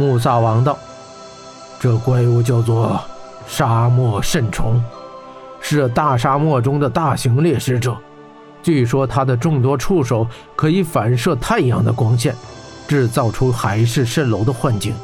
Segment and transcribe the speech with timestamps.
[0.00, 0.78] 穆萨王道
[1.80, 3.00] ：“这怪物叫做
[3.48, 4.80] 沙漠圣虫，
[5.60, 7.96] 是大沙漠中的大型猎食者。
[8.62, 10.24] 据说它的众多触手
[10.54, 12.32] 可以反射太阳的光线，
[12.86, 14.94] 制造出海市蜃楼的幻境。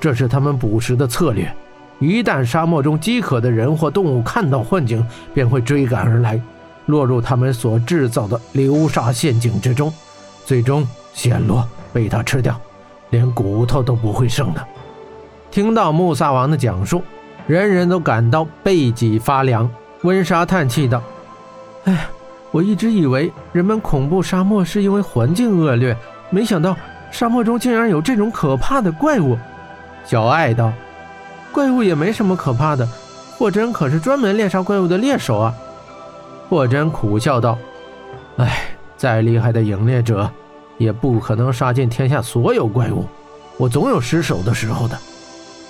[0.00, 1.52] 这是他们捕食的策略。
[1.98, 5.04] 一旦沙漠中饥渴的人或动物看到幻境，
[5.34, 6.40] 便会追赶而来，
[6.86, 9.92] 落入他们所制造的流沙陷阱之中，
[10.46, 12.56] 最终陷落，被它吃掉。”
[13.10, 14.66] 连骨头都不会剩的。
[15.50, 17.02] 听到穆萨王的讲述，
[17.46, 19.68] 人人都感到背脊发凉。
[20.02, 21.02] 温莎叹气道
[21.84, 22.06] ：“哎，
[22.50, 25.96] 我一直以为人们恐怖沙漠是因为环境恶劣，
[26.30, 26.74] 没想到
[27.10, 29.36] 沙漠中竟然有这种可怕的怪物。”
[30.06, 30.72] 小爱道
[31.52, 32.88] ：“怪物也没什么可怕的，
[33.36, 35.54] 霍真可是专门猎杀怪物的猎手啊。”
[36.48, 37.58] 霍真苦笑道
[38.38, 38.62] ：“哎，
[38.96, 40.30] 再厉害的影猎者。”
[40.80, 43.04] 也不可能杀尽天下所有怪物，
[43.58, 44.98] 我总有失手的时候的。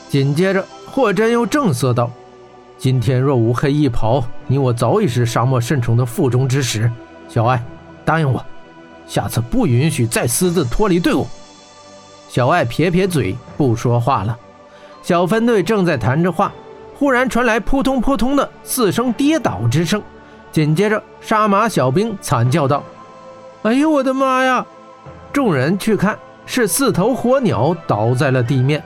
[0.08, 2.08] 紧接着，霍真又正色道
[2.78, 6.88] ：“今天若无黑衣袍，你我早已是沙漠圣虫的腹中之食。
[7.28, 7.60] 小爱，
[8.04, 8.40] 答应我，
[9.08, 11.26] 下次不允许再私自脱离队伍。”
[12.30, 14.38] 小爱撇撇嘴，不说话了。
[15.02, 16.52] 小分队正在谈着话，
[16.96, 20.00] 忽然传来扑通扑通的四声跌倒之声，
[20.52, 22.84] 紧接着，杀马小兵惨叫道
[23.62, 24.64] ：“哎呦，我的妈呀！”
[25.32, 28.82] 众人去看，是四头火鸟倒在了地面。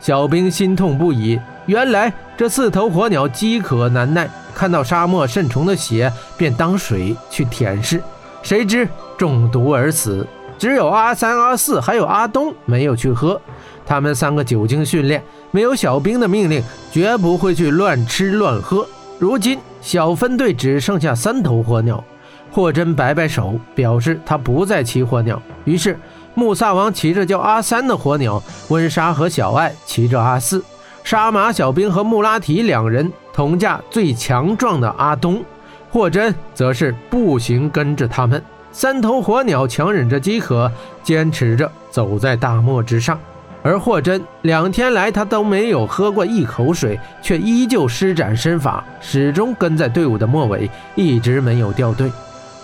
[0.00, 1.40] 小兵心痛不已。
[1.64, 8.00] 原来这四头火鸟饥渴难耐，看到沙漠圣虫的血，便当水去舔舐。
[8.42, 10.26] 谁知中毒而死。
[10.58, 13.40] 只有阿三、阿四还有阿东没有去喝。
[13.84, 18.86] 他们三个久经训练，没有小兵的命令，绝不会去乱吃乱喝。
[19.18, 22.02] 如今小分队只剩下三头火鸟。
[22.50, 25.42] 霍真摆摆手，表示他不再骑火鸟。
[25.66, 25.98] 于是，
[26.34, 30.64] 穆萨王骑着叫阿三的火鸟，温莎和小爱骑着阿四，
[31.04, 35.44] 杀马小兵和穆拉提两人同驾最强壮的阿东，
[35.90, 38.42] 霍真则是步行跟着他们。
[38.72, 40.70] 三头火鸟强忍着饥渴，
[41.02, 43.18] 坚持着走在大漠之上。
[43.62, 52.12] 而霍真两天来他都没有喝过一口水，却依旧施展身法，始终跟在队伍的末尾，一直没有掉队。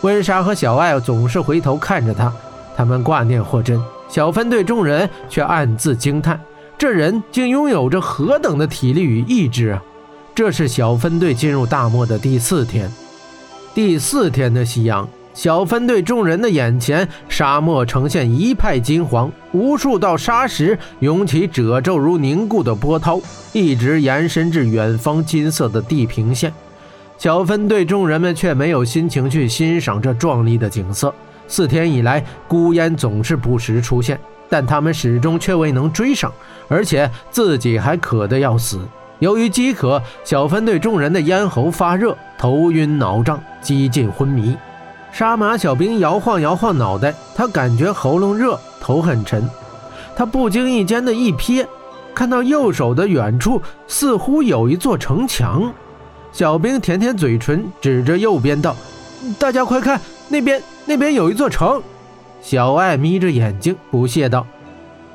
[0.02, 2.32] 温莎和小艾总是回头看着他，
[2.76, 3.80] 他们挂念霍真。
[4.08, 6.38] 小分队众人却暗自惊叹：
[6.76, 9.82] 这人竟拥有着何等的体力与意志啊！
[10.34, 12.90] 这是小分队进入大漠的第四天。
[13.74, 23.18] 第四天的夕阳，小分队众人的眼前，沙漠呈现一派金黄，无数道沙石涌起褶皱如凝固的波涛，
[23.52, 26.52] 一直延伸至远方金色的地平线。
[27.16, 31.14] 小分队众人们却没有心情去欣赏这壮丽的景色。
[31.48, 36.32] 四天以来，孤烟总是不时出现，但他们始终却未能追上，
[36.68, 38.80] 而且自己还渴得要死。
[39.18, 44.56] 由于饥渴，小分队众人的咽喉发热，头晕脑胀，几近昏迷。
[45.12, 49.48] 杀马小兵摇晃摇晃脑袋，他感觉喉咙热，头很沉。
[50.16, 51.66] 他不经意间的一瞥，
[52.14, 55.72] 看到右手的远处似乎有一座城墙。
[56.32, 58.74] 小兵舔舔嘴唇，指着右边道
[59.38, 60.00] ：“大家快看，
[60.32, 61.82] 那边那边有一座城。”
[62.40, 64.44] 小艾眯着眼睛，不屑道：“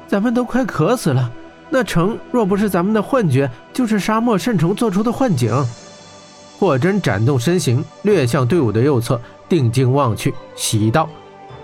[0.07, 1.29] 咱们都快渴死了，
[1.69, 5.51] 那城若不是咱们的幻觉，就是沙漠圣虫做出的幻景。”
[6.57, 9.19] 霍真展动身形，掠向队伍的右侧，
[9.50, 11.09] 定睛望去，喜道：“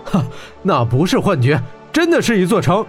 [0.04, 0.22] 哈，
[0.62, 1.60] 那不是幻觉，
[1.92, 2.84] 真的是一座城。”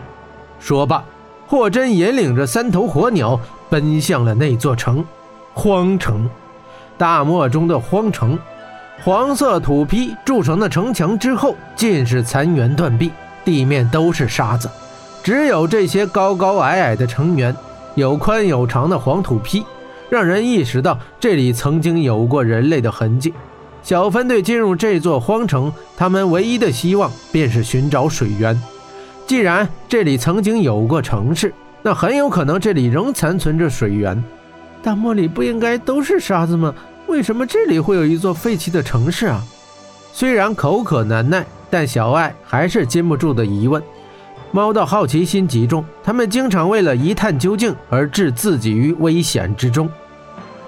[0.60, 1.04] 说罢，
[1.48, 3.40] 霍真引领着三头火鸟
[3.70, 5.06] 奔向了那座城——
[5.56, 6.30] 荒城。
[6.98, 8.38] 大漠中的荒城，
[9.04, 13.12] 黄色土坯筑成的城墙之后尽是残垣断壁，
[13.44, 14.70] 地面都是沙子，
[15.22, 17.54] 只有这些高高矮矮的城垣，
[17.94, 19.64] 有宽有长的黄土坯，
[20.10, 23.34] 让人意识到这里曾经有过人类的痕迹。
[23.84, 28.60] 小分队进入这座荒城，他们唯一的希望便是寻找水源。
[29.28, 31.54] 既然这里曾经有过城市，
[31.84, 34.24] 那很有可能这里仍残存着水源。
[34.82, 36.74] 大漠里不应该都是沙子吗？
[37.08, 39.42] 为什么这里会有一座废弃的城市啊？
[40.12, 43.82] 虽然口渴难耐，但小爱还是禁不住的疑问。
[44.52, 49.90] 猫的好奇心极重，他们经常为了一探究竟而置自己于危险之中。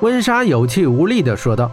[0.01, 1.72] 温莎有气无力地说道：“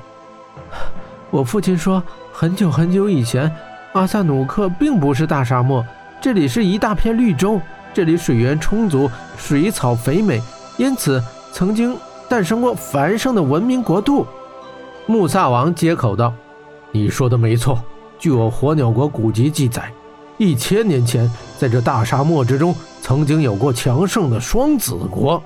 [1.31, 2.03] 我父亲说，
[2.33, 3.51] 很久很久以前，
[3.93, 5.85] 阿萨努克并不是大沙漠，
[6.21, 7.61] 这里是一大片绿洲，
[7.93, 10.41] 这里水源充足，水草肥美，
[10.77, 11.23] 因此
[11.53, 11.97] 曾经。”
[12.27, 14.27] 诞生过繁盛的文明国度，
[15.07, 16.33] 穆萨王接口道
[16.91, 17.79] ：“你说的没错。
[18.19, 19.93] 据我火鸟国古籍记载，
[20.39, 25.43] 一千年前，在这大沙漠之中曾经有过强盛的双子国。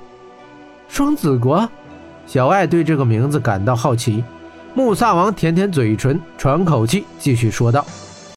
[0.89, 1.69] 双子国，
[2.25, 4.23] 小爱对这个名字感到好奇。
[4.75, 7.85] 穆萨王舔舔嘴唇，喘口气，继续说道。